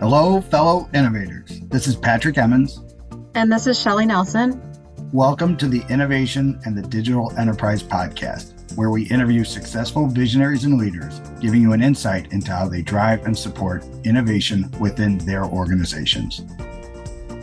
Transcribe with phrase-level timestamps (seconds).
[0.00, 1.60] Hello, fellow innovators.
[1.68, 2.80] This is Patrick Emmons.
[3.36, 4.60] And this is Shelly Nelson.
[5.12, 10.78] Welcome to the Innovation and the Digital Enterprise Podcast, where we interview successful visionaries and
[10.78, 16.42] leaders, giving you an insight into how they drive and support innovation within their organizations.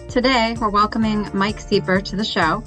[0.10, 2.62] Today, we're welcoming Mike Sieper to the show.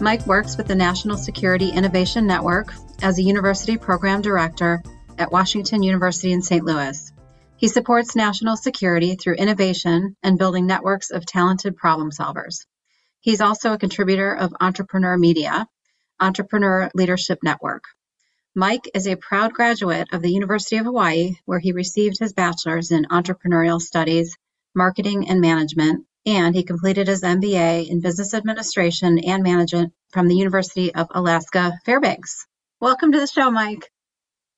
[0.00, 4.82] Mike works with the National Security Innovation Network as a university program director
[5.18, 6.64] at Washington University in St.
[6.64, 7.12] Louis.
[7.56, 12.66] He supports national security through innovation and building networks of talented problem solvers.
[13.20, 15.68] He's also a contributor of Entrepreneur Media,
[16.18, 17.84] Entrepreneur Leadership Network.
[18.52, 22.90] Mike is a proud graduate of the University of Hawaii, where he received his bachelor's
[22.90, 24.36] in entrepreneurial studies,
[24.74, 30.36] marketing, and management and he completed his MBA in Business Administration and Management from the
[30.36, 32.46] University of Alaska Fairbanks.
[32.80, 33.90] Welcome to the show, Mike.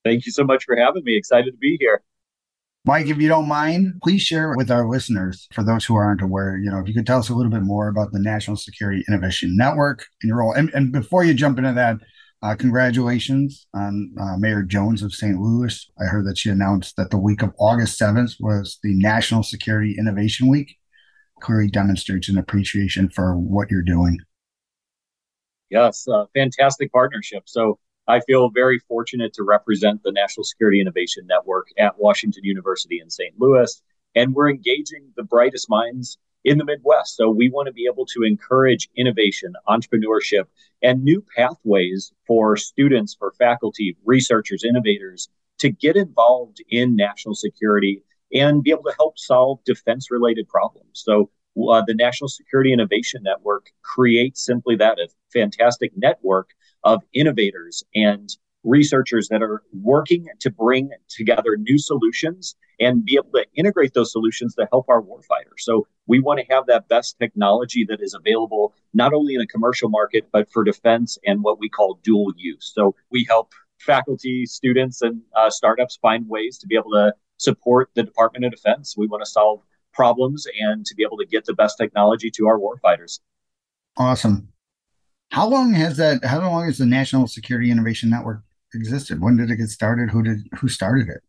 [0.04, 1.16] Thank you so much for having me.
[1.16, 2.02] Excited to be here.
[2.84, 6.56] Mike, if you don't mind, please share with our listeners, for those who aren't aware,
[6.56, 9.04] you know, if you could tell us a little bit more about the National Security
[9.08, 10.52] Innovation Network and your role.
[10.52, 11.96] And, and before you jump into that,
[12.42, 15.36] uh, congratulations on uh, Mayor Jones of St.
[15.36, 15.90] Louis.
[16.00, 19.96] I heard that she announced that the week of August 7th was the National Security
[19.98, 20.76] Innovation Week
[21.40, 24.18] clearly demonstrates an appreciation for what you're doing.
[25.70, 27.44] Yes, uh, fantastic partnership.
[27.46, 33.00] So I feel very fortunate to represent the National Security Innovation Network at Washington University
[33.00, 33.34] in St.
[33.38, 33.82] Louis.
[34.14, 37.16] And we're engaging the brightest minds in the Midwest.
[37.16, 40.44] So we want to be able to encourage innovation, entrepreneurship,
[40.80, 48.02] and new pathways for students, for faculty, researchers, innovators to get involved in national security
[48.32, 50.90] and be able to help solve defense related problems.
[50.92, 56.50] So, uh, the National Security Innovation Network creates simply that a fantastic network
[56.84, 58.28] of innovators and
[58.66, 64.12] researchers that are working to bring together new solutions and be able to integrate those
[64.12, 65.60] solutions to help our warfighters.
[65.60, 69.46] So we want to have that best technology that is available not only in a
[69.46, 72.72] commercial market, but for defense and what we call dual use.
[72.74, 77.90] So we help faculty, students, and uh, startups find ways to be able to support
[77.94, 78.94] the Department of Defense.
[78.96, 82.46] We want to solve problems and to be able to get the best technology to
[82.46, 83.20] our warfighters.
[83.96, 84.48] Awesome.
[85.32, 86.24] How long has that?
[86.24, 88.42] How long has the National Security Innovation Network
[88.74, 89.20] existed?
[89.20, 90.10] When did it get started?
[90.10, 91.22] Who did who started it?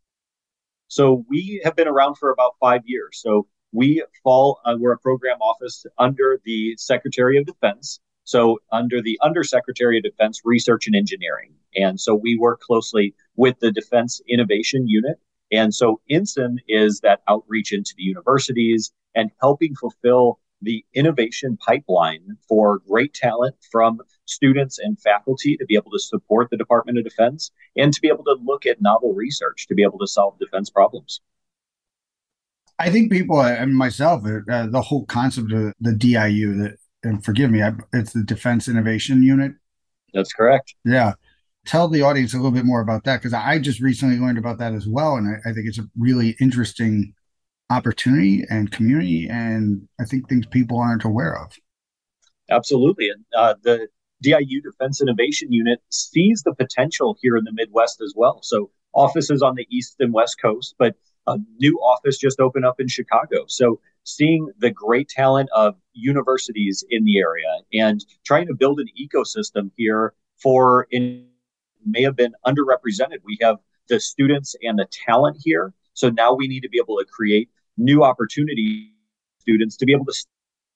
[0.88, 3.20] So we have been around for about five years.
[3.22, 4.60] So we fall.
[4.66, 8.00] Uh, we're a program office under the Secretary of Defense.
[8.24, 13.60] So under the Undersecretary of Defense Research and Engineering, and so we work closely with
[13.60, 15.18] the Defense Innovation Unit
[15.52, 22.36] and so NSIN is that outreach into the universities and helping fulfill the innovation pipeline
[22.48, 27.04] for great talent from students and faculty to be able to support the Department of
[27.04, 30.38] Defense and to be able to look at novel research to be able to solve
[30.40, 31.22] defense problems.
[32.80, 37.50] I think people and myself, uh, the whole concept of the DIU, that, and forgive
[37.50, 39.54] me, I, it's the Defense Innovation Unit.
[40.14, 40.76] That's correct.
[40.84, 41.14] Yeah
[41.68, 44.58] tell the audience a little bit more about that because I just recently learned about
[44.60, 47.14] that as well, and I, I, think it's a really interesting
[47.70, 51.52] opportunity and community, and I think things people aren't aware of.
[52.50, 53.88] Absolutely, and uh, the
[54.24, 58.40] DIU Defense Innovation Unit sees the potential here in the Midwest as well.
[58.42, 60.96] So offices on the east and west coast, but
[61.28, 63.46] a new office just opened up in Chicago.
[63.48, 68.88] So seeing the great talent of universities in the area and trying to build an
[69.00, 71.28] ecosystem here for in
[71.88, 73.20] may have been underrepresented.
[73.24, 73.58] We have
[73.90, 75.74] the students and the talent here.
[75.94, 78.92] So now we need to be able to create new opportunities
[79.48, 80.30] students to be able to stay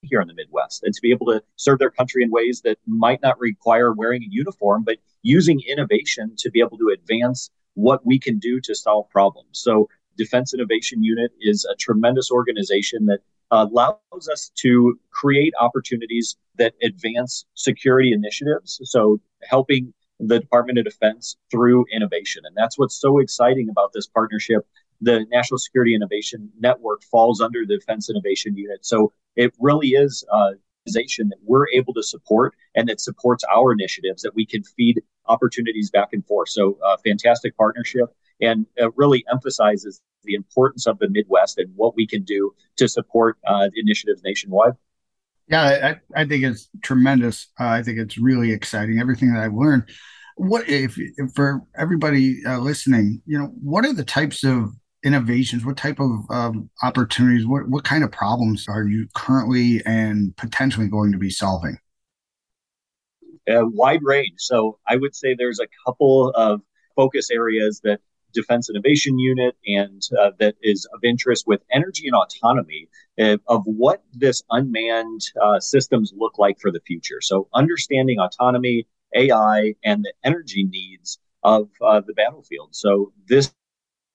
[0.04, 2.78] here in the Midwest and to be able to serve their country in ways that
[2.88, 8.06] might not require wearing a uniform, but using innovation to be able to advance what
[8.06, 9.50] we can do to solve problems.
[9.52, 13.20] So Defense Innovation Unit is a tremendous organization that
[13.52, 18.80] uh, allows us to create opportunities that advance security initiatives.
[18.86, 19.94] So helping
[20.28, 22.44] the Department of Defense through innovation.
[22.46, 24.68] And that's what's so exciting about this partnership.
[25.02, 28.86] The National Security Innovation Network falls under the Defense Innovation Unit.
[28.86, 30.52] So it really is a
[30.82, 35.02] organization that we're able to support and that supports our initiatives that we can feed
[35.28, 36.50] opportunities back and forth.
[36.50, 41.96] So uh, fantastic partnership and it really emphasizes the importance of the Midwest and what
[41.96, 44.74] we can do to support uh, initiatives nationwide.
[45.52, 47.48] Yeah, I, I think it's tremendous.
[47.60, 49.00] Uh, I think it's really exciting.
[49.00, 49.84] Everything that I've learned.
[50.38, 54.72] What if, if for everybody uh, listening, you know, what are the types of
[55.04, 55.66] innovations?
[55.66, 57.46] What type of um, opportunities?
[57.46, 61.78] What what kind of problems are you currently and potentially going to be solving?
[63.48, 64.36] a wide range.
[64.38, 66.62] So I would say there's a couple of
[66.96, 68.00] focus areas that
[68.34, 72.90] Defense Innovation Unit and uh, that is of interest with energy and autonomy
[73.20, 77.22] uh, of what this unmanned uh, systems look like for the future.
[77.22, 82.76] So understanding autonomy, AI, and the energy needs of uh, the battlefield.
[82.76, 83.54] So this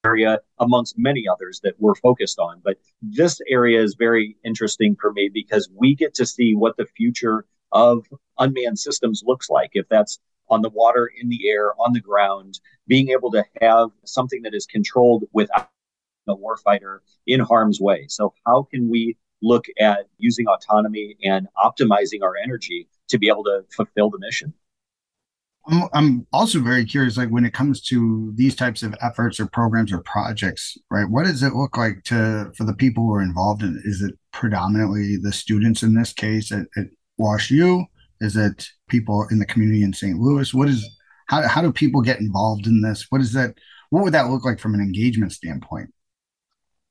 [0.04, 2.60] area amongst many others that we're focused on.
[2.64, 6.86] But this area is very interesting for me because we get to see what the
[6.86, 8.06] future of
[8.38, 9.70] unmanned systems looks like.
[9.72, 13.90] If that's on the water, in the air, on the ground, being able to have
[14.04, 15.68] something that is controlled without
[16.28, 18.06] a warfighter in harm's way.
[18.08, 23.44] So, how can we look at using autonomy and optimizing our energy to be able
[23.44, 24.54] to fulfill the mission?
[25.92, 29.92] I'm, also very curious, like when it comes to these types of efforts or programs
[29.92, 31.08] or projects, right?
[31.08, 33.76] What does it look like to for the people who are involved in?
[33.76, 33.88] It?
[33.88, 36.86] Is it predominantly the students in this case at, at
[37.18, 37.84] Wash U?
[38.20, 40.18] Is it people in the community in St.
[40.18, 40.52] Louis?
[40.54, 40.88] What is
[41.26, 43.06] how how do people get involved in this?
[43.10, 43.54] What is that?
[43.90, 45.92] What would that look like from an engagement standpoint?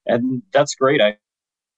[0.05, 1.01] And that's great.
[1.01, 1.15] I'm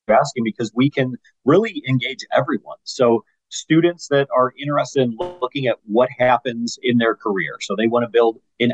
[0.09, 1.15] asking because we can
[1.45, 2.77] really engage everyone.
[2.83, 7.57] So students that are interested in looking at what happens in their career.
[7.61, 8.73] So they want to build an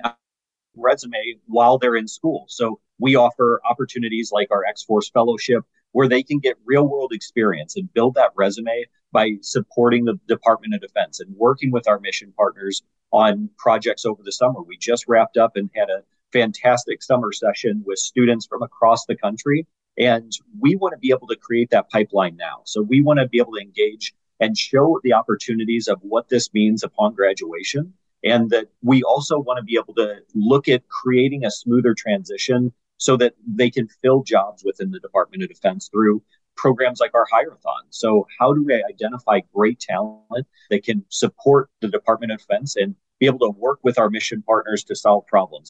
[0.76, 2.46] resume while they're in school.
[2.48, 7.14] So we offer opportunities like our X Force Fellowship where they can get real world
[7.14, 12.00] experience and build that resume by supporting the Department of Defense and working with our
[12.00, 12.82] mission partners
[13.12, 14.62] on projects over the summer.
[14.62, 19.16] We just wrapped up and had a fantastic summer session with students from across the
[19.16, 19.68] country.
[19.98, 22.62] And we want to be able to create that pipeline now.
[22.66, 26.52] So we want to be able to engage and show the opportunities of what this
[26.54, 27.94] means upon graduation.
[28.24, 32.74] And that we also want to be able to look at creating a smoother transition
[32.98, 36.24] so that they can fill jobs within the Department of Defense through
[36.56, 37.84] programs like our Hire-a-thon.
[37.90, 42.96] So, how do we identify great talent that can support the Department of Defense and
[43.20, 45.70] be able to work with our mission partners to solve problems?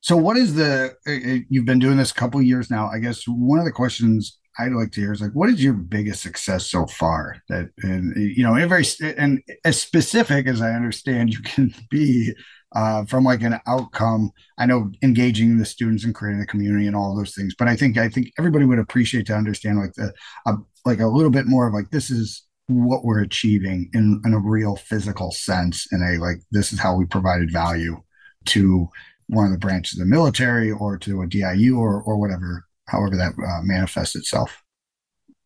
[0.00, 0.96] So, what is the?
[1.06, 2.88] Uh, uh, you've been doing this a couple years now.
[2.88, 5.72] I guess one of the questions I'd like to hear is like, what is your
[5.72, 7.36] biggest success so far?
[7.48, 8.84] That and you know, very
[9.16, 12.32] and as specific as I understand you can be
[12.74, 14.30] uh, from like an outcome.
[14.58, 17.76] I know engaging the students and creating the community and all those things, but I
[17.76, 20.12] think I think everybody would appreciate to understand like the
[20.46, 24.32] uh, like a little bit more of like this is what we're achieving in, in
[24.32, 28.00] a real physical sense and a like this is how we provided value
[28.44, 28.88] to
[29.26, 33.16] one of the branches of the military or to a DIU or or whatever however
[33.16, 34.62] that uh, manifests itself.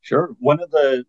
[0.01, 0.37] Sure.
[0.39, 1.05] One of the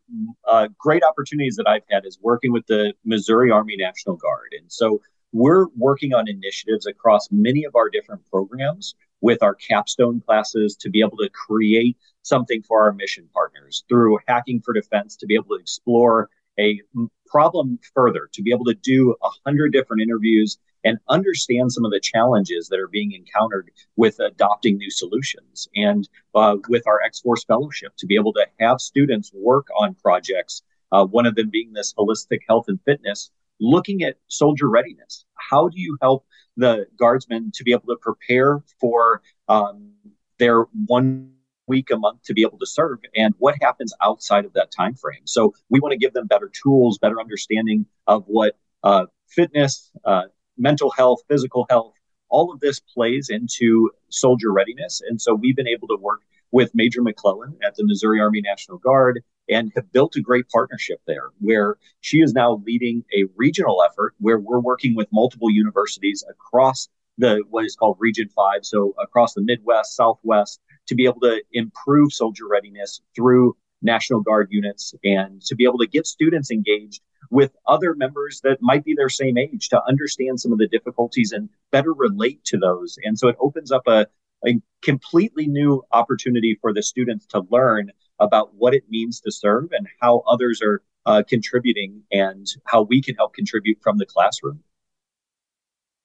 [0.48, 4.54] uh, great opportunities that I've had is working with the Missouri Army National Guard.
[4.58, 5.02] And so
[5.34, 10.90] we're working on initiatives across many of our different programs with our capstone classes to
[10.90, 15.36] be able to create something for our mission partners through Hacking for Defense to be
[15.36, 16.80] able to explore a
[17.26, 21.92] problem further, to be able to do a hundred different interviews and understand some of
[21.92, 25.68] the challenges that are being encountered with adopting new solutions.
[25.76, 29.96] And uh, with our X Force Fellowship, to be able to have students work on
[29.96, 30.62] projects,
[30.92, 35.26] uh, one of them being this holistic health and fitness, looking at soldier readiness.
[35.34, 39.92] How do you help the guardsmen to be able to prepare for um,
[40.38, 41.32] their one
[41.68, 44.94] week a month to be able to serve and what happens outside of that time
[44.94, 49.90] frame so we want to give them better tools better understanding of what uh, fitness
[50.06, 50.26] uh,
[50.58, 51.94] mental health physical health
[52.30, 55.02] all of this plays into soldier readiness.
[55.08, 58.78] And so we've been able to work with major mcclellan at the missouri army national
[58.78, 63.84] guard and have built a great partnership there where she is now leading a regional
[63.84, 66.88] effort where we're working with multiple universities across
[67.18, 71.42] the what is called region 5 so across the midwest southwest to be able to
[71.52, 77.02] improve soldier readiness through national guard units and to be able to get students engaged
[77.32, 81.32] with other members that might be their same age to understand some of the difficulties
[81.32, 84.06] and better relate to those and so it opens up a,
[84.46, 89.70] a completely new opportunity for the students to learn about what it means to serve
[89.72, 94.60] and how others are uh, contributing and how we can help contribute from the classroom.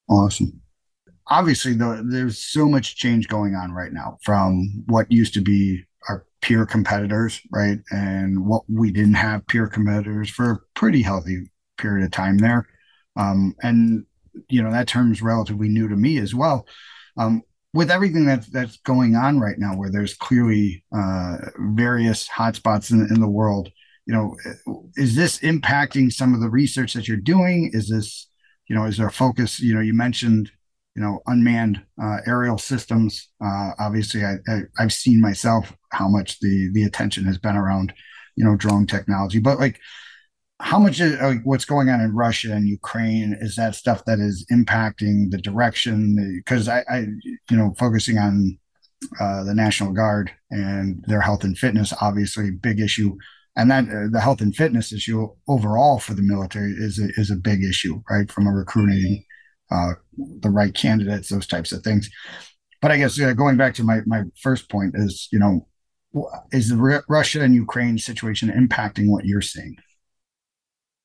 [0.08, 0.60] Awesome.
[1.28, 5.84] Obviously, though, there's so much change going on right now from what used to be
[6.08, 7.78] our peer competitors, right?
[7.90, 12.66] And what we didn't have peer competitors for a pretty healthy period of time there.
[13.16, 14.06] Um, and,
[14.48, 16.66] you know, that term's relatively new to me as well.
[17.16, 17.42] Um,
[17.72, 23.00] with everything that's that's going on right now, where there's clearly uh, various hotspots in,
[23.14, 23.68] in the world,
[24.06, 24.36] you know,
[24.96, 27.70] is this impacting some of the research that you're doing?
[27.72, 28.28] Is this,
[28.66, 29.60] you know, is there a focus?
[29.60, 30.50] You know, you mentioned,
[30.94, 33.28] you know, unmanned uh, aerial systems.
[33.42, 37.92] Uh, obviously, I, I I've seen myself how much the the attention has been around,
[38.36, 39.38] you know, drone technology.
[39.38, 39.78] But like,
[40.60, 44.18] how much is uh, what's going on in Russia and Ukraine is that stuff that
[44.18, 46.42] is impacting the direction?
[46.44, 47.06] Because I, I,
[47.50, 48.58] you know, focusing on
[49.20, 53.16] uh, the National Guard and their health and fitness, obviously big issue,
[53.56, 57.30] and that uh, the health and fitness issue overall for the military is a, is
[57.30, 58.30] a big issue, right?
[58.30, 59.24] From a recruiting
[59.70, 59.92] uh,
[60.40, 62.10] the right candidates, those types of things.
[62.82, 65.66] But I guess uh, going back to my my first point is, you know,
[66.52, 69.76] is the Russia and Ukraine situation impacting what you're seeing?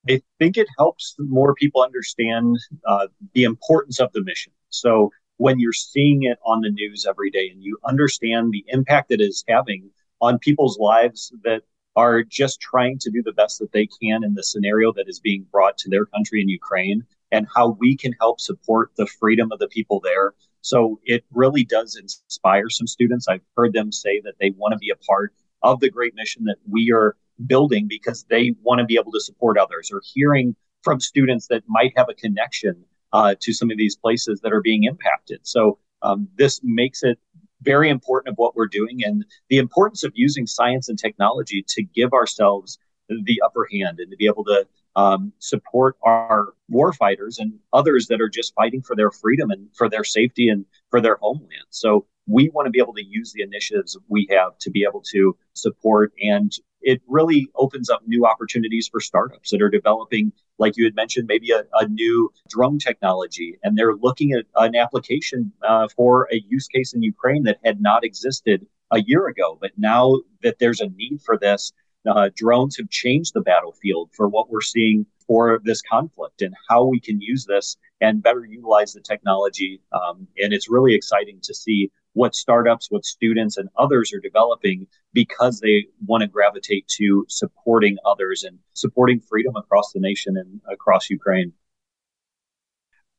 [0.08, 2.56] I think it helps more people understand
[2.86, 4.52] uh, the importance of the mission.
[4.70, 9.10] So when you're seeing it on the news every day and you understand the impact
[9.10, 11.62] it is having on people's lives that
[11.96, 15.18] are just trying to do the best that they can in the scenario that is
[15.18, 17.02] being brought to their country in Ukraine
[17.32, 20.34] and how we can help support the freedom of the people there.
[20.60, 23.28] So it really does inspire some students.
[23.28, 26.44] I've heard them say that they want to be a part of the great mission
[26.44, 27.16] that we are
[27.46, 31.62] building because they want to be able to support others or hearing from students that
[31.66, 35.40] might have a connection uh, to some of these places that are being impacted.
[35.42, 37.18] So um, this makes it
[37.62, 41.82] very important of what we're doing and the importance of using science and technology to
[41.82, 42.78] give ourselves
[43.08, 44.66] the upper hand and to be able to
[44.96, 49.88] um, support our warfighters and others that are just fighting for their freedom and for
[49.88, 51.66] their safety and for their homeland.
[51.70, 55.02] So we want to be able to use the initiatives we have to be able
[55.12, 60.76] to support and it really opens up new opportunities for startups that are developing like
[60.76, 65.52] you had mentioned maybe a, a new drone technology and they're looking at an application
[65.66, 69.70] uh, for a use case in ukraine that had not existed a year ago but
[69.76, 71.72] now that there's a need for this
[72.08, 76.84] uh, drones have changed the battlefield for what we're seeing for this conflict and how
[76.84, 79.80] we can use this and better utilize the technology.
[79.92, 84.86] Um, and it's really exciting to see what startups, what students, and others are developing
[85.12, 90.60] because they want to gravitate to supporting others and supporting freedom across the nation and
[90.72, 91.52] across Ukraine.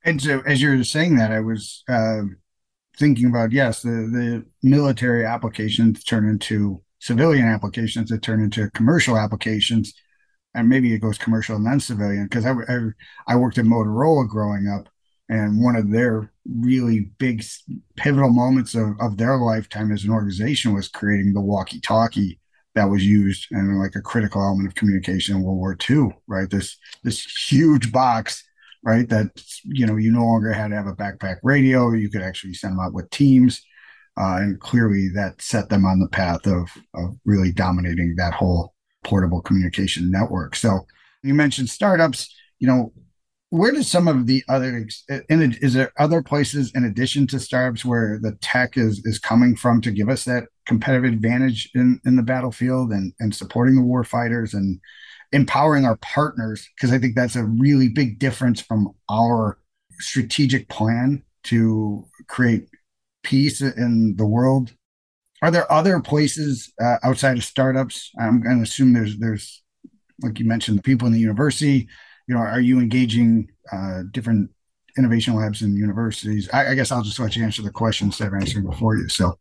[0.04, 2.22] And so, as you're saying that, I was uh,
[2.98, 9.18] thinking about yes, the the military applications turn into civilian applications that turn into commercial
[9.18, 9.94] applications.
[10.54, 12.80] And maybe it goes commercial and then civilian because I, I,
[13.28, 14.90] I worked at motorola growing up
[15.30, 17.44] and one of their really big
[17.96, 22.40] pivotal moments of, of their lifetime as an organization was creating the walkie talkie
[22.76, 26.50] that was used and like a critical element of communication in world war ii right?
[26.50, 28.44] This this huge box
[28.84, 29.30] right that
[29.66, 31.92] you know you no longer had to have a backpack radio.
[31.92, 33.66] You could actually send them out with teams
[34.18, 38.74] uh, and clearly that set them on the path of, of really dominating that whole
[39.04, 40.56] portable communication network.
[40.56, 40.86] So
[41.24, 42.94] you mentioned startups, you know,
[43.50, 44.86] where does some of the other
[45.30, 49.80] is there other places in addition to startups where the tech is is coming from
[49.82, 54.04] to give us that competitive advantage in in the battlefield and and supporting the war
[54.04, 54.82] fighters and
[55.32, 59.58] empowering our partners because i think that's a really big difference from our
[60.00, 62.68] strategic plan to create
[63.24, 64.74] peace in the world.
[65.42, 68.12] Are there other places uh, outside of startups?
[68.20, 69.64] I'm going to assume there's there's
[70.22, 71.88] like you mentioned, the people in the university.
[72.28, 74.52] You know, are you engaging uh, different
[74.98, 76.50] innovation labs in universities?
[76.52, 79.08] I, I, guess I'll just let you answer the question instead of answering before you.
[79.08, 79.38] So,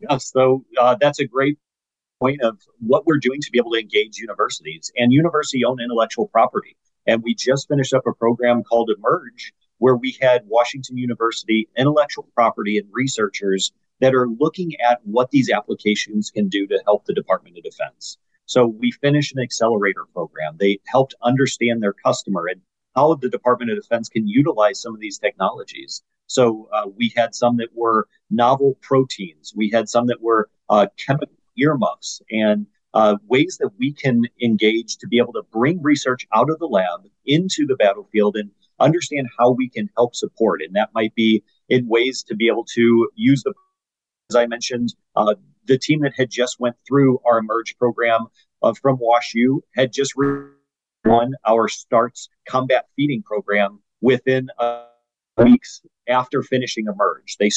[0.00, 1.58] yeah, so uh, that's a great
[2.20, 6.28] point of what we're doing to be able to engage universities and university owned intellectual
[6.28, 6.76] property.
[7.06, 12.28] And we just finished up a program called Emerge, where we had Washington University intellectual
[12.34, 17.14] property and researchers that are looking at what these applications can do to help the
[17.14, 18.18] Department of Defense.
[18.46, 20.56] So we finished an accelerator program.
[20.58, 22.60] They helped understand their customer and
[22.94, 26.02] how the Department of Defense can utilize some of these technologies.
[26.26, 29.52] So uh, we had some that were novel proteins.
[29.56, 34.96] We had some that were uh, chemical earmuffs and uh, ways that we can engage
[34.98, 39.28] to be able to bring research out of the lab into the battlefield and understand
[39.38, 40.62] how we can help support.
[40.62, 43.52] And that might be in ways to be able to use the,
[44.30, 45.34] as I mentioned, uh,
[45.66, 48.26] the team that had just went through our Emerge program
[48.62, 54.84] uh, from WashU had just run our Starts combat feeding program within uh,
[55.38, 57.36] weeks after finishing Emerge.
[57.38, 57.50] They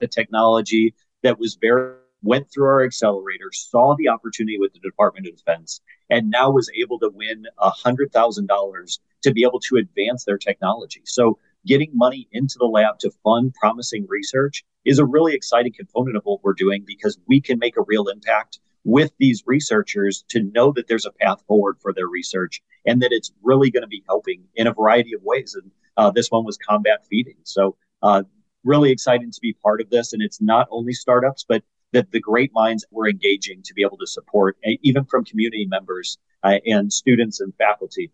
[0.00, 5.26] the technology that was very went through our accelerator, saw the opportunity with the Department
[5.26, 10.38] of Defense, and now was able to win $100,000 to be able to advance their
[10.38, 11.02] technology.
[11.04, 16.16] So, getting money into the lab to fund promising research is a really exciting component
[16.16, 20.42] of what we're doing because we can make a real impact with these researchers to
[20.54, 23.88] know that there's a path forward for their research and that it's really going to
[23.88, 25.54] be helping in a variety of ways.
[25.54, 27.36] And uh, this one was combat feeding.
[27.44, 28.22] So, uh,
[28.64, 30.12] really excited to be part of this.
[30.12, 33.98] And it's not only startups, but that the great minds we're engaging to be able
[33.98, 38.12] to support, even from community members uh, and students and faculty.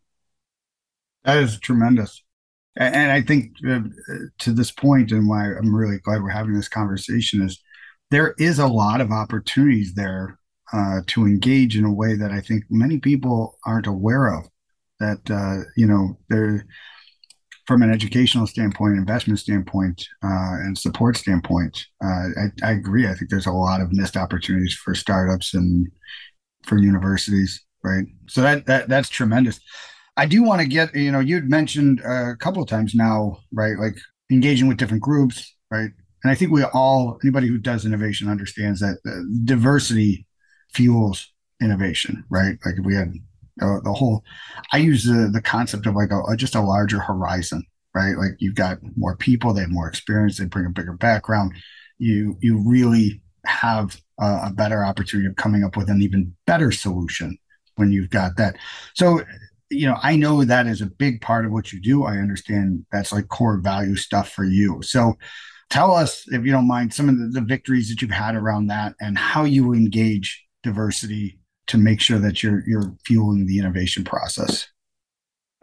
[1.25, 2.23] That is tremendous.
[2.79, 3.81] And I think uh,
[4.41, 7.59] to this point, and why I'm really glad we're having this conversation is
[8.11, 10.39] there is a lot of opportunities there
[10.73, 14.49] uh, to engage in a way that I think many people aren't aware of.
[15.01, 16.67] That uh, you know, there
[17.67, 23.09] from an educational standpoint, investment standpoint, uh, and support standpoint, uh, I, I, agree.
[23.09, 25.89] I think there's a lot of missed opportunities for startups and
[26.65, 28.07] for universities, right?
[28.29, 29.59] So that that that's tremendous.
[30.17, 33.77] I do want to get, you know, you'd mentioned a couple of times now, right?
[33.79, 33.97] Like
[34.31, 35.91] engaging with different groups, right?
[36.25, 38.99] And I think we all, anybody who does innovation understands that
[39.45, 40.27] diversity
[40.73, 41.33] fuels
[41.63, 42.57] innovation, right?
[42.65, 43.13] Like if we had
[43.61, 44.25] uh, the whole,
[44.73, 48.17] I use the, the concept of like a, just a larger horizon, right?
[48.17, 51.53] Like you've got more people, they have more experience, they bring a bigger background.
[51.99, 56.71] You, you really have a, a better opportunity of coming up with an even better
[56.71, 57.39] solution
[57.77, 58.57] when you've got that.
[58.95, 59.23] So
[59.71, 62.05] you know, I know that is a big part of what you do.
[62.05, 64.81] I understand that's like core value stuff for you.
[64.83, 65.15] So
[65.71, 68.69] tell us, if you don't mind, some of the, the victories that you've had around
[68.69, 74.05] that and how you engage diversity to make sure that you're you're fueling the innovation
[74.05, 74.69] process.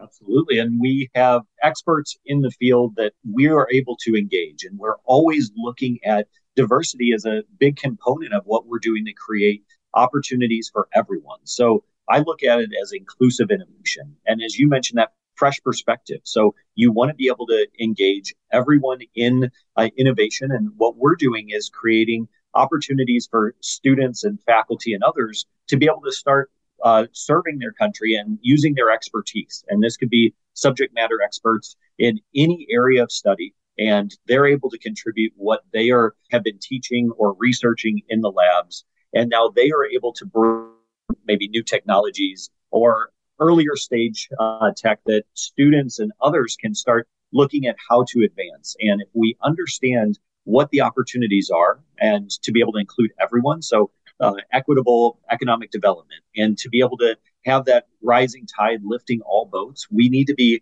[0.01, 0.59] Absolutely.
[0.59, 4.63] And we have experts in the field that we are able to engage.
[4.65, 9.13] And we're always looking at diversity as a big component of what we're doing to
[9.13, 11.39] create opportunities for everyone.
[11.45, 14.15] So I look at it as inclusive innovation.
[14.25, 16.19] And as you mentioned, that fresh perspective.
[16.23, 20.51] So you want to be able to engage everyone in uh, innovation.
[20.51, 25.85] And what we're doing is creating opportunities for students and faculty and others to be
[25.85, 26.51] able to start
[26.83, 29.63] uh, serving their country and using their expertise.
[29.69, 33.53] And this could be subject matter experts in any area of study.
[33.79, 38.31] And they're able to contribute what they are have been teaching or researching in the
[38.31, 38.85] labs.
[39.13, 40.69] And now they are able to bring
[41.25, 47.65] maybe new technologies or earlier stage uh, tech that students and others can start looking
[47.65, 48.75] at how to advance.
[48.79, 53.61] And if we understand what the opportunities are and to be able to include everyone,
[53.61, 59.21] so uh, equitable economic development, and to be able to have that rising tide lifting
[59.21, 60.61] all boats, we need to be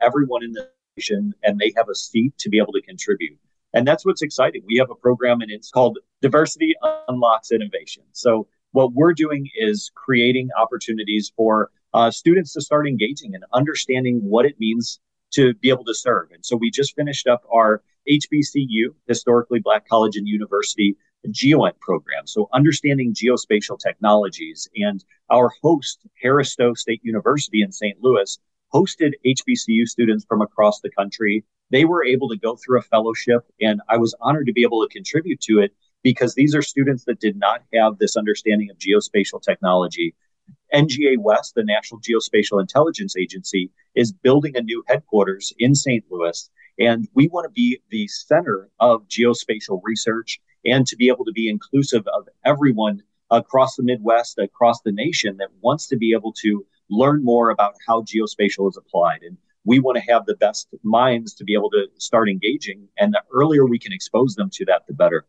[0.00, 3.38] everyone in the nation and they have a seat to be able to contribute.
[3.74, 4.62] And that's what's exciting.
[4.66, 6.74] We have a program and it's called Diversity
[7.08, 8.04] Unlocks Innovation.
[8.12, 14.20] So what we're doing is creating opportunities for uh, students to start engaging and understanding
[14.22, 15.00] what it means
[15.36, 16.30] to be able to serve.
[16.32, 20.96] And so we just finished up our HBCU, Historically Black College and University
[21.30, 22.26] GEOINT program.
[22.26, 27.98] So understanding geospatial technologies and our host, Harris Stowe State University in St.
[28.00, 28.38] Louis,
[28.72, 31.44] hosted HBCU students from across the country.
[31.70, 34.86] They were able to go through a fellowship and I was honored to be able
[34.86, 35.72] to contribute to it
[36.02, 40.14] because these are students that did not have this understanding of geospatial technology.
[40.74, 46.04] NGA West, the National Geospatial Intelligence Agency, is building a new headquarters in St.
[46.10, 46.50] Louis.
[46.78, 51.32] And we want to be the center of geospatial research and to be able to
[51.32, 56.32] be inclusive of everyone across the Midwest, across the nation that wants to be able
[56.32, 59.22] to learn more about how geospatial is applied.
[59.22, 62.88] And we want to have the best minds to be able to start engaging.
[62.98, 65.26] And the earlier we can expose them to that, the better.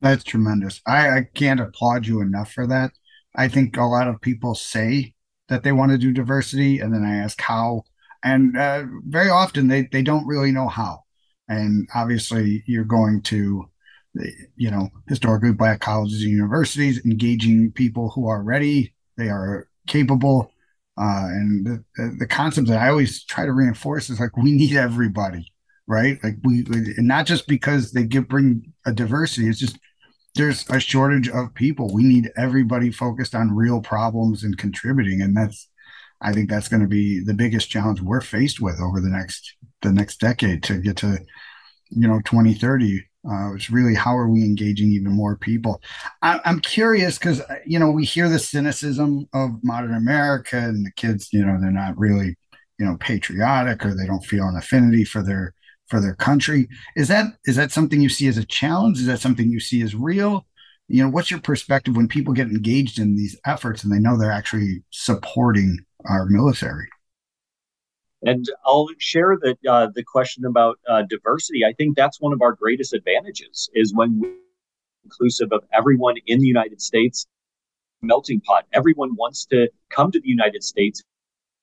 [0.00, 0.80] That's tremendous.
[0.86, 2.92] I, I can't applaud you enough for that.
[3.36, 5.14] I think a lot of people say
[5.48, 7.84] that they want to do diversity, and then I ask how,
[8.24, 11.00] and uh, very often they they don't really know how.
[11.48, 13.70] And obviously, you're going to,
[14.56, 20.50] you know, historically black colleges and universities, engaging people who are ready, they are capable,
[20.98, 24.76] uh, and the, the concept that I always try to reinforce is like we need
[24.76, 25.52] everybody,
[25.86, 26.18] right?
[26.24, 26.64] Like we,
[26.96, 29.48] and not just because they give bring a diversity.
[29.48, 29.78] It's just
[30.36, 31.92] there's a shortage of people.
[31.92, 35.68] We need everybody focused on real problems and contributing, and that's
[36.20, 39.56] I think that's going to be the biggest challenge we're faced with over the next
[39.82, 41.18] the next decade to get to
[41.90, 45.80] you know 2030 uh, it's really how are we engaging even more people
[46.22, 50.90] I, am curious because you know we hear the cynicism of modern america and the
[50.92, 52.36] kids you know they're not really
[52.78, 55.54] you know patriotic or they don't feel an affinity for their
[55.88, 56.68] for their country.
[56.94, 58.98] Is that is that something you see as a challenge?
[58.98, 60.46] Is that something you see as real?
[60.88, 64.16] You know, what's your perspective when people get engaged in these efforts and they know
[64.16, 66.88] they're actually supporting our military?
[68.22, 71.64] And I'll share that uh, the question about uh, diversity.
[71.64, 74.34] I think that's one of our greatest advantages is when we're
[75.04, 77.26] inclusive of everyone in the United States
[78.02, 78.64] melting pot.
[78.72, 81.02] Everyone wants to come to the United States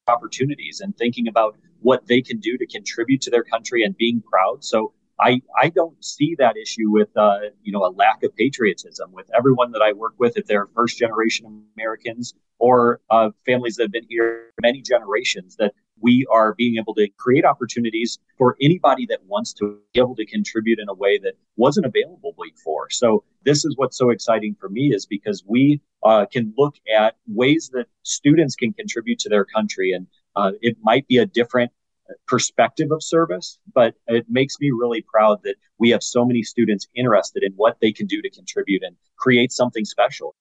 [0.07, 4.21] opportunities and thinking about what they can do to contribute to their country and being
[4.21, 4.63] proud.
[4.63, 9.11] So I, I don't see that issue with uh, you know a lack of patriotism
[9.11, 13.83] with everyone that I work with if they're first generation Americans or uh, families that
[13.83, 19.05] have been here many generations that we are being able to create opportunities for anybody
[19.07, 22.89] that wants to be able to contribute in a way that wasn't available before.
[22.89, 27.15] So this is what's so exciting for me is because we uh, can look at
[27.27, 31.71] ways that students can contribute to their country and uh, it might be a different
[32.27, 36.87] perspective of service, but it makes me really proud that we have so many students
[36.95, 40.35] interested in what they can do to contribute and create something special.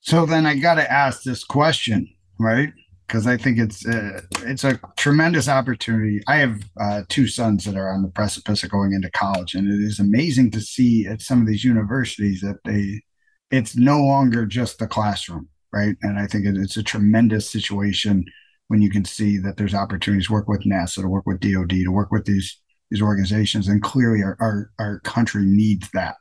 [0.00, 2.72] So then I got to ask this question, right?
[3.10, 6.20] Because I think it's uh, it's a tremendous opportunity.
[6.28, 9.66] I have uh, two sons that are on the precipice of going into college, and
[9.68, 13.02] it is amazing to see at some of these universities that they
[13.50, 15.96] it's no longer just the classroom, right?
[16.02, 18.24] And I think it, it's a tremendous situation
[18.68, 21.70] when you can see that there's opportunities to work with NASA, to work with DoD,
[21.70, 22.60] to work with these
[22.92, 26.14] these organizations, and clearly our our, our country needs that.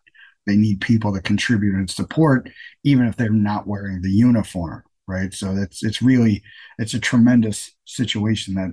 [0.47, 2.49] They need people to contribute and support,
[2.84, 5.34] even if they're not wearing the uniform, right?
[5.34, 6.43] So it's it's really
[6.78, 8.72] it's a tremendous situation that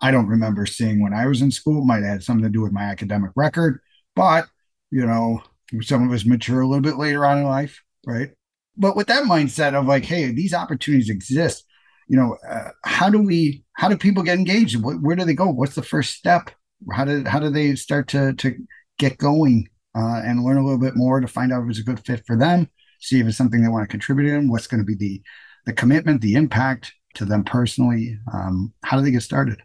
[0.00, 1.82] I don't remember seeing when I was in school.
[1.82, 3.80] It might have had something to do with my academic record,
[4.14, 4.46] but
[4.90, 5.42] you know,
[5.80, 8.30] some of us mature a little bit later on in life, right?
[8.76, 11.64] But with that mindset of like, hey, these opportunities exist
[12.08, 14.82] you know, uh, how do we, how do people get engaged?
[14.82, 15.48] Where, where do they go?
[15.48, 16.50] What's the first step?
[16.90, 18.56] How do, how do they start to, to
[18.98, 21.84] get going uh, and learn a little bit more to find out if it's a
[21.84, 22.68] good fit for them,
[23.00, 25.22] see if it's something they want to contribute in, what's going to be the,
[25.66, 28.18] the commitment, the impact to them personally.
[28.32, 29.60] Um, how do they get started?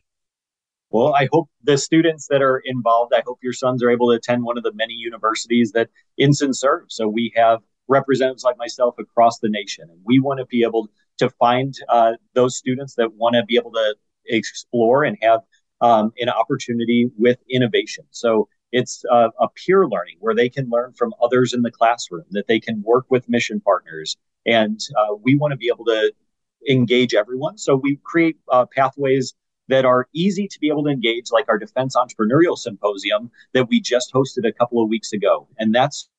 [0.89, 4.15] Well, I hope the students that are involved, I hope your sons are able to
[4.15, 6.95] attend one of the many universities that NSIN serves.
[6.95, 10.89] So we have representatives like myself across the nation, and we want to be able
[11.17, 13.95] to find uh, those students that want to be able to
[14.27, 15.41] explore and have
[15.82, 18.06] um, an opportunity with innovation.
[18.12, 22.25] So it's uh, a peer learning where they can learn from others in the classroom,
[22.32, 24.15] that they can work with mission partners.
[24.45, 26.12] And uh, we want to be able to
[26.69, 27.58] engage everyone.
[27.58, 29.34] So we create uh, pathways
[29.69, 33.79] that are easy to be able to engage, like our Defense Entrepreneurial Symposium that we
[33.79, 35.47] just hosted a couple of weeks ago.
[35.58, 36.10] And that's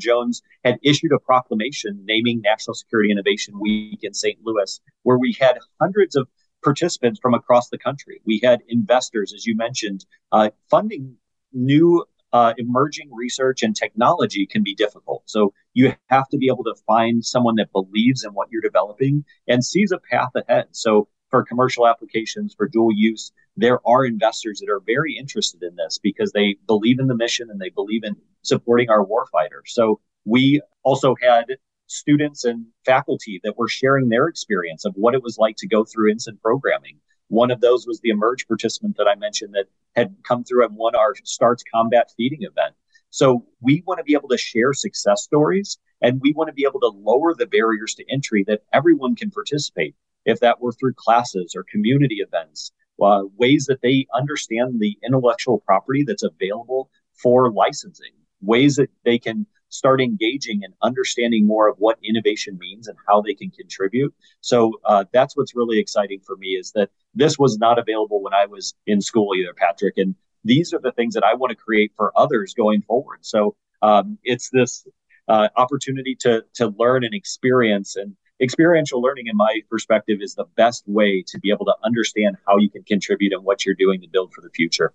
[0.00, 4.38] Jones had issued a proclamation naming National Security Innovation Week in St.
[4.42, 6.26] Louis, where we had hundreds of
[6.62, 8.20] participants from across the country.
[8.24, 11.16] We had investors, as you mentioned, uh, funding
[11.52, 15.22] new uh, emerging research and technology can be difficult.
[15.24, 19.24] So you have to be able to find someone that believes in what you're developing
[19.46, 20.66] and sees a path ahead.
[20.72, 25.76] So for commercial applications, for dual use, there are investors that are very interested in
[25.76, 29.68] this because they believe in the mission and they believe in supporting our warfighters.
[29.68, 31.44] So we also had
[31.86, 35.84] students and faculty that were sharing their experience of what it was like to go
[35.84, 36.98] through NSIN programming.
[37.28, 40.76] One of those was the Emerge participant that I mentioned that had come through and
[40.76, 42.74] won our Starts Combat Feeding event.
[43.10, 46.66] So we want to be able to share success stories and we want to be
[46.68, 49.94] able to lower the barriers to entry that everyone can participate.
[50.24, 55.60] If that were through classes or community events, uh, ways that they understand the intellectual
[55.60, 61.76] property that's available for licensing, ways that they can start engaging and understanding more of
[61.78, 64.14] what innovation means and how they can contribute.
[64.40, 68.34] So uh, that's what's really exciting for me is that this was not available when
[68.34, 69.94] I was in school either, Patrick.
[69.96, 73.18] And these are the things that I want to create for others going forward.
[73.22, 74.86] So um, it's this
[75.26, 80.44] uh, opportunity to to learn and experience and experiential learning, in my perspective, is the
[80.56, 84.00] best way to be able to understand how you can contribute and what you're doing
[84.00, 84.92] to build for the future.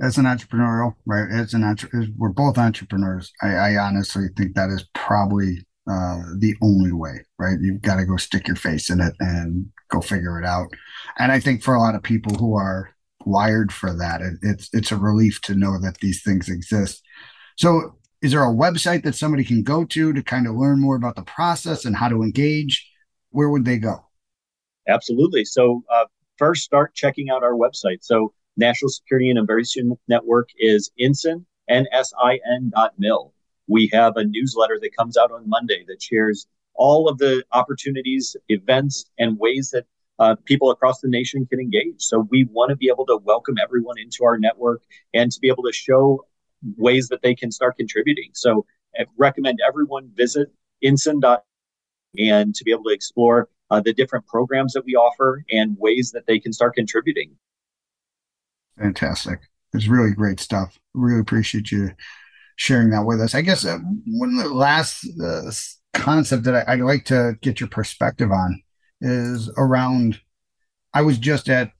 [0.00, 1.28] As an entrepreneurial, right?
[1.30, 3.32] As an entre- we're both entrepreneurs.
[3.42, 7.56] I, I honestly think that is probably uh, the only way, right?
[7.60, 10.68] You've got to go stick your face in it and go figure it out.
[11.18, 12.90] And I think for a lot of people who are
[13.24, 17.02] wired for that, it, it's it's a relief to know that these things exist.
[17.56, 20.96] So is there a website that somebody can go to to kind of learn more
[20.96, 22.88] about the process and how to engage?
[23.30, 24.04] Where would they go?
[24.88, 25.44] Absolutely.
[25.44, 26.04] So uh,
[26.36, 27.98] first, start checking out our website.
[28.02, 33.32] So National Security and Innovation Network is NSIN, N-S-I-N dot mil.
[33.68, 38.36] We have a newsletter that comes out on Monday that shares all of the opportunities,
[38.48, 39.84] events, and ways that
[40.18, 41.96] uh, people across the nation can engage.
[41.98, 44.82] So we want to be able to welcome everyone into our network
[45.14, 46.26] and to be able to show
[46.76, 48.30] ways that they can start contributing.
[48.34, 48.66] So
[48.98, 50.48] I recommend everyone visit
[50.84, 51.40] NSIN
[52.18, 56.10] and to be able to explore uh, the different programs that we offer and ways
[56.12, 57.36] that they can start contributing.
[58.78, 59.40] Fantastic.
[59.74, 60.78] It's really great stuff.
[60.94, 61.90] Really appreciate you
[62.56, 63.34] sharing that with us.
[63.34, 65.50] I guess uh, one of the last uh,
[65.94, 68.62] concept that I, I'd like to get your perspective on
[69.00, 70.20] is around.
[70.94, 71.72] I was just at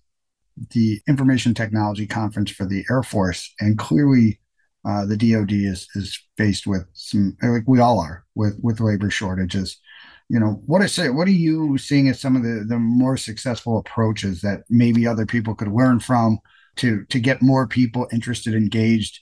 [0.70, 4.40] the Information Technology Conference for the Air Force, and clearly
[4.86, 9.10] uh, the DoD is is faced with some, like we all are, with with labor
[9.10, 9.78] shortages.
[10.28, 11.14] You know, what is it?
[11.14, 15.26] What are you seeing as some of the the more successful approaches that maybe other
[15.26, 16.38] people could learn from
[16.78, 19.20] to to get more people interested, engaged?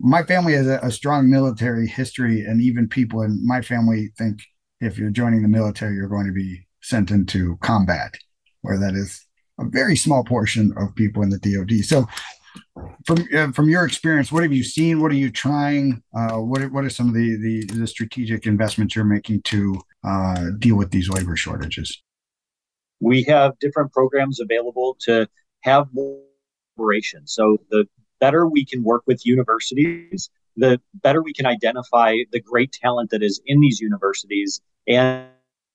[0.00, 4.40] My family has a, a strong military history, and even people in my family think
[4.80, 8.14] if you're joining the military, you're going to be sent into combat,
[8.60, 9.26] where that is
[9.58, 11.84] a very small portion of people in the DoD.
[11.84, 12.06] So,
[13.06, 15.00] from uh, from your experience, what have you seen?
[15.00, 16.02] What are you trying?
[16.16, 19.80] Uh, what are, what are some of the, the, the strategic investments you're making to
[20.04, 22.02] uh, deal with these labor shortages?
[23.00, 25.28] We have different programs available to
[25.62, 26.20] have more
[26.78, 27.26] operation.
[27.26, 27.86] So the
[28.20, 33.22] better we can work with universities, the better we can identify the great talent that
[33.22, 35.26] is in these universities and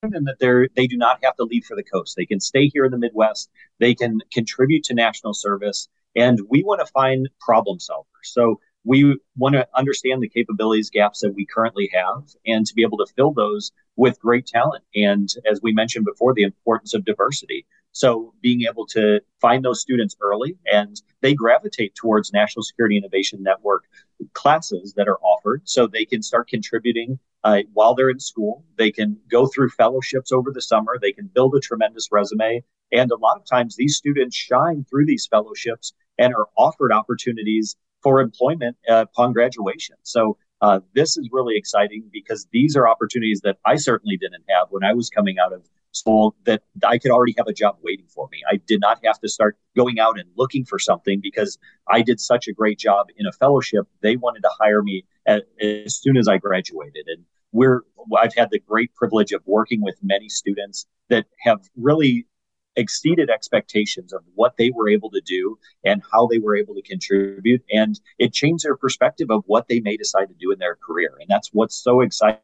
[0.01, 2.15] and that they're they do not have to leave for the coast.
[2.17, 3.49] They can stay here in the Midwest.
[3.79, 8.25] They can contribute to national service, and we want to find problem solvers.
[8.25, 12.81] So we want to understand the capabilities gaps that we currently have, and to be
[12.81, 14.83] able to fill those with great talent.
[14.93, 17.65] And as we mentioned before, the importance of diversity.
[17.93, 23.41] So being able to find those students early and they gravitate towards National Security Innovation
[23.41, 23.85] Network
[24.33, 28.65] classes that are offered so they can start contributing uh, while they're in school.
[28.77, 30.97] They can go through fellowships over the summer.
[30.99, 32.63] They can build a tremendous resume.
[32.91, 37.75] And a lot of times these students shine through these fellowships and are offered opportunities
[38.01, 39.95] for employment uh, upon graduation.
[40.03, 44.67] So uh, this is really exciting because these are opportunities that I certainly didn't have
[44.69, 48.07] when I was coming out of school that I could already have a job waiting
[48.07, 48.41] for me.
[48.51, 52.19] I did not have to start going out and looking for something because I did
[52.19, 53.87] such a great job in a fellowship.
[54.01, 57.07] They wanted to hire me at, as soon as I graduated.
[57.07, 57.81] And we're,
[58.17, 62.27] I've had the great privilege of working with many students that have really
[62.75, 66.81] exceeded expectations of what they were able to do and how they were able to
[66.81, 67.61] contribute.
[67.71, 71.15] And it changed their perspective of what they may decide to do in their career.
[71.19, 72.39] And that's what's so exciting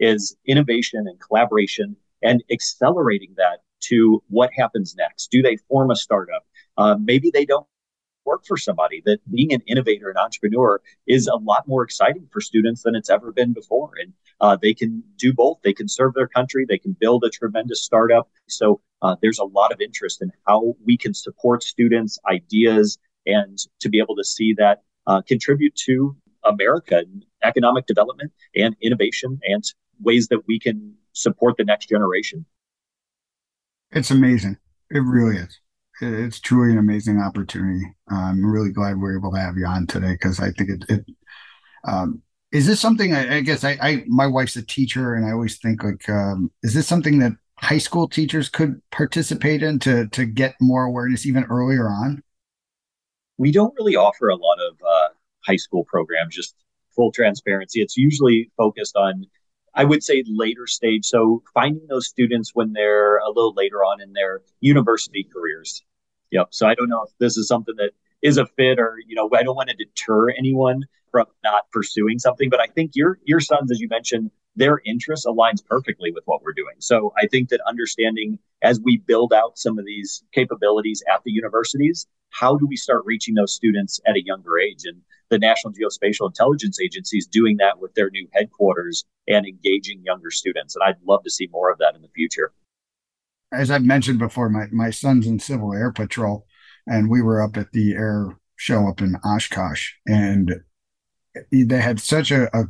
[0.00, 5.30] is innovation and collaboration and accelerating that to what happens next.
[5.30, 6.44] Do they form a startup?
[6.76, 7.66] Uh, maybe they don't
[8.24, 12.40] work for somebody that being an innovator and entrepreneur is a lot more exciting for
[12.40, 16.14] students than it's ever been before and uh, they can do both they can serve
[16.14, 20.22] their country they can build a tremendous startup so uh, there's a lot of interest
[20.22, 25.20] in how we can support students ideas and to be able to see that uh,
[25.20, 29.64] contribute to america and economic development and innovation and
[30.00, 32.44] ways that we can support the next generation.
[33.92, 34.58] It's amazing.
[34.90, 35.60] It really is.
[36.00, 37.84] It's truly an amazing opportunity.
[38.08, 40.84] I'm really glad we're able to have you on today because I think it.
[40.88, 41.04] it
[41.86, 42.22] um,
[42.52, 43.14] is this something?
[43.14, 46.50] I, I guess I, I, my wife's a teacher, and I always think like, um,
[46.62, 51.26] is this something that high school teachers could participate in to to get more awareness
[51.26, 52.22] even earlier on?
[53.38, 55.08] We don't really offer a lot of uh,
[55.46, 56.34] high school programs.
[56.34, 56.54] Just
[56.94, 59.26] full transparency, it's usually focused on
[59.74, 61.04] I would say later stage.
[61.04, 65.82] So finding those students when they're a little later on in their university careers.
[66.30, 66.48] Yep.
[66.50, 69.28] So I don't know if this is something that is a fit or, you know,
[69.34, 73.40] I don't want to deter anyone from not pursuing something, but I think your your
[73.40, 76.74] sons, as you mentioned, their interest aligns perfectly with what we're doing.
[76.78, 81.32] So I think that understanding as we build out some of these capabilities at the
[81.32, 84.82] universities, how do we start reaching those students at a younger age?
[84.84, 90.02] And the National Geospatial Intelligence Agency is doing that with their new headquarters and engaging
[90.04, 90.74] younger students.
[90.74, 92.52] And I'd love to see more of that in the future.
[93.52, 96.46] As I've mentioned before, my, my son's in Civil Air Patrol,
[96.86, 100.60] and we were up at the air show up in Oshkosh, and
[101.50, 102.64] they had such a, a,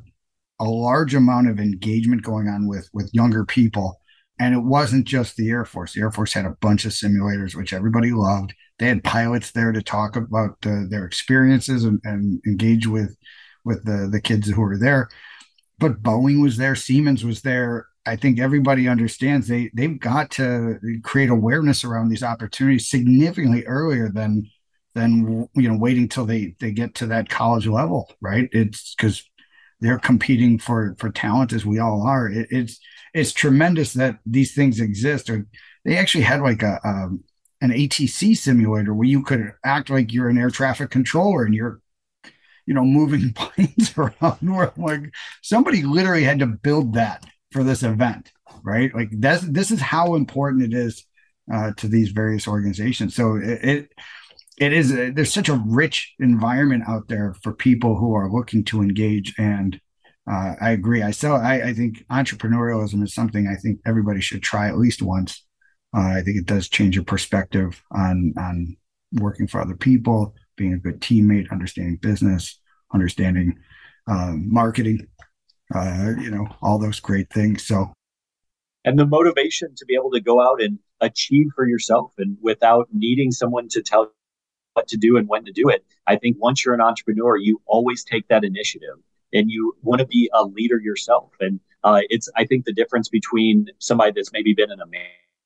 [0.61, 4.01] a large amount of engagement going on with with younger people.
[4.38, 5.95] And it wasn't just the Air Force.
[5.95, 9.73] The Air Force had a bunch of simulators, which everybody loved they had pilots there
[9.73, 13.17] to talk about uh, their experiences and, and, engage with
[13.64, 15.09] with the the kids who were there.
[15.79, 17.89] But Boeing was there, Siemens was there.
[18.07, 24.11] I think everybody understands they they've got to create awareness around these opportunities significantly earlier
[24.11, 24.51] than
[24.95, 28.49] than you know waiting till they they get to that college level, right?
[28.53, 29.29] It's because
[29.81, 32.29] they're competing for for talent as we all are.
[32.29, 32.79] It, it's
[33.15, 35.31] it's tremendous that these things exist.
[35.31, 35.47] Or
[35.85, 37.23] they actually had like a, um,
[37.61, 41.81] an ATC simulator where you could act like you're an air traffic controller and you're,
[42.66, 44.38] you know, moving planes around.
[44.40, 48.31] Where like somebody literally had to build that for this event,
[48.62, 48.94] right?
[48.94, 51.05] Like that's this is how important it is
[51.53, 53.14] uh, to these various organizations.
[53.14, 53.88] So it, it
[54.57, 58.64] it is a, there's such a rich environment out there for people who are looking
[58.64, 59.81] to engage and
[60.31, 61.03] uh, I agree.
[61.03, 65.03] I so I, I think entrepreneurialism is something I think everybody should try at least
[65.03, 65.44] once
[65.96, 68.77] uh, I think it does change your perspective on on
[69.12, 72.61] working for other people, being a good teammate, understanding business,
[72.93, 73.59] understanding
[74.07, 75.07] um, marketing,
[75.75, 77.67] uh, you know, all those great things.
[77.67, 77.93] So,
[78.85, 82.88] and the motivation to be able to go out and achieve for yourself and without
[82.93, 84.12] needing someone to tell
[84.75, 85.85] what to do and when to do it.
[86.07, 88.97] I think once you're an entrepreneur, you always take that initiative
[89.33, 91.31] and you want to be a leader yourself.
[91.40, 94.87] And uh, it's, I think, the difference between somebody that's maybe been in a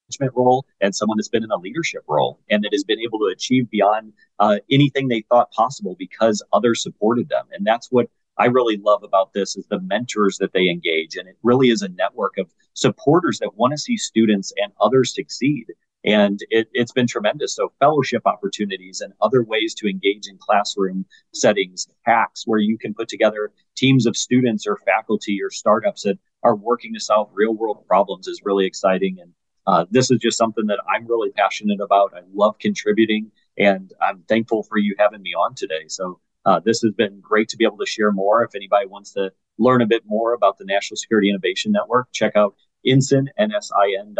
[0.08, 3.18] management role and someone that's been in a leadership role and that has been able
[3.18, 7.46] to achieve beyond uh, anything they thought possible because others supported them.
[7.52, 11.16] And that's what I really love about this is the mentors that they engage.
[11.16, 15.14] And it really is a network of supporters that want to see students and others
[15.14, 15.66] succeed.
[16.04, 17.56] And it, has been tremendous.
[17.56, 22.94] So fellowship opportunities and other ways to engage in classroom settings, hacks where you can
[22.94, 27.52] put together teams of students or faculty or startups that are working to solve real
[27.52, 29.18] world problems is really exciting.
[29.20, 29.32] And
[29.68, 32.14] uh, this is just something that I'm really passionate about.
[32.16, 35.84] I love contributing and I'm thankful for you having me on today.
[35.88, 38.42] So uh, this has been great to be able to share more.
[38.42, 42.34] If anybody wants to learn a bit more about the National Security Innovation Network, check
[42.34, 42.54] out
[42.86, 44.14] N-S-I-N.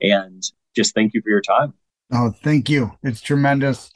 [0.00, 0.42] And
[0.74, 1.72] just thank you for your time.
[2.12, 2.90] Oh, thank you.
[3.04, 3.92] It's tremendous.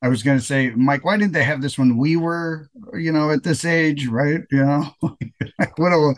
[0.00, 3.12] I was going to say, Mike, why didn't they have this when we were, you
[3.12, 4.40] know, at this age, right?
[4.50, 4.86] You know,
[5.76, 6.16] what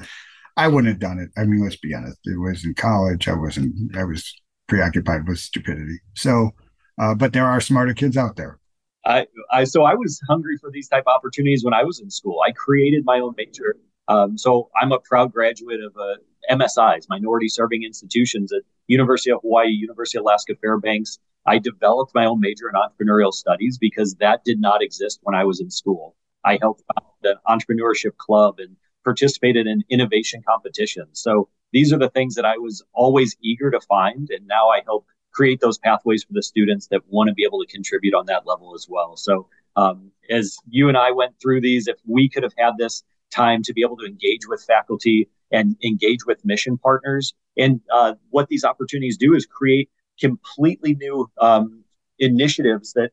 [0.56, 1.30] I wouldn't have done it.
[1.38, 2.18] I mean, let's be honest.
[2.24, 3.28] It was in college.
[3.28, 4.32] I wasn't, I was
[4.68, 5.98] preoccupied with stupidity.
[6.14, 6.50] So,
[6.98, 8.58] uh, but there are smarter kids out there.
[9.04, 12.10] I, I so I was hungry for these type of opportunities when I was in
[12.10, 12.40] school.
[12.46, 13.76] I created my own major.
[14.08, 16.16] Um, so I'm a proud graduate of uh,
[16.50, 21.18] MSIs, minority serving institutions at University of Hawaii, University of Alaska Fairbanks.
[21.44, 25.44] I developed my own major in entrepreneurial studies because that did not exist when I
[25.44, 26.16] was in school.
[26.44, 31.20] I helped found an entrepreneurship club and participated in innovation competitions.
[31.20, 34.28] So these are the things that I was always eager to find.
[34.30, 37.60] And now I help create those pathways for the students that want to be able
[37.60, 39.16] to contribute on that level as well.
[39.16, 43.04] So, um, as you and I went through these, if we could have had this
[43.30, 48.14] time to be able to engage with faculty and engage with mission partners, and uh,
[48.30, 49.88] what these opportunities do is create
[50.18, 51.84] completely new um,
[52.18, 53.10] initiatives that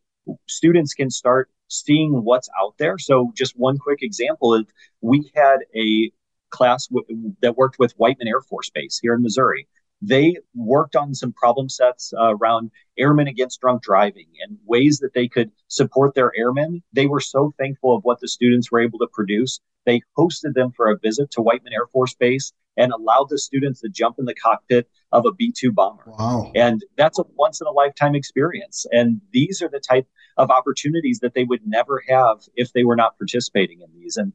[0.47, 2.97] students can start seeing what's out there.
[2.97, 4.65] So, just one quick example is
[5.02, 6.12] we had a
[6.49, 9.67] class w- that worked with Whiteman Air Force Base here in Missouri
[10.04, 15.13] they worked on some problem sets uh, around airmen against drunk driving and ways that
[15.13, 16.84] they could support their airmen.
[16.91, 19.62] They were so thankful of what the students were able to produce.
[19.86, 23.80] They hosted them for a visit to Whiteman Air Force Base and allowed the students
[23.82, 26.04] to jump in the cockpit of a B 2 bomber.
[26.08, 26.52] Wow.
[26.54, 28.86] And that's a once in a lifetime experience.
[28.91, 32.96] And these are the type of opportunities that they would never have if they were
[32.96, 34.17] not participating in these.
[34.17, 34.34] And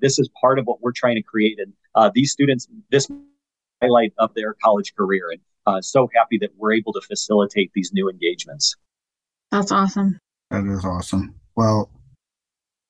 [0.00, 1.58] this is part of what we're trying to create.
[1.58, 3.08] And uh, these students, this
[3.82, 5.30] highlight of their college career.
[5.30, 8.76] And uh, so happy that we're able to facilitate these new engagements.
[9.50, 10.18] That's awesome.
[10.50, 11.34] That is awesome.
[11.56, 11.90] Well,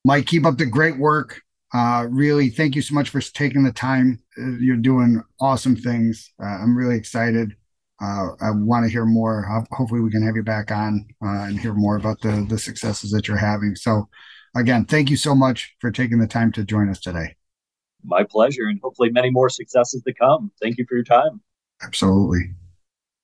[0.05, 1.43] Mike, keep up the great work.
[1.75, 4.23] Uh, really, thank you so much for taking the time.
[4.39, 6.33] Uh, you're doing awesome things.
[6.41, 7.57] Uh, I'm really excited.
[8.01, 9.43] Uh, I want to hear more.
[9.73, 13.11] Hopefully, we can have you back on uh, and hear more about the the successes
[13.13, 13.75] that you're having.
[13.75, 14.09] So,
[14.55, 17.37] again, thank you so much for taking the time to join us today
[18.07, 20.51] my pleasure and hopefully many more successes to come.
[20.61, 21.41] Thank you for your time.
[21.83, 22.55] Absolutely.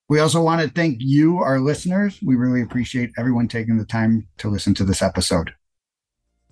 [0.09, 2.19] We also want to thank you, our listeners.
[2.23, 5.55] We really appreciate everyone taking the time to listen to this episode.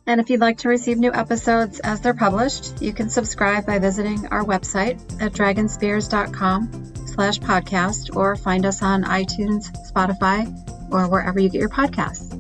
[0.07, 3.79] And if you'd like to receive new episodes as they're published, you can subscribe by
[3.79, 10.47] visiting our website at dragonspears.com slash podcast or find us on iTunes, Spotify,
[10.91, 12.37] or wherever you get your podcasts.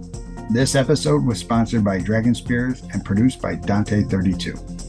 [0.52, 4.79] This episode was sponsored by DragonSpears and produced by Dante32.